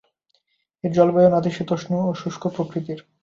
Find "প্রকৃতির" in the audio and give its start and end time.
2.47-2.99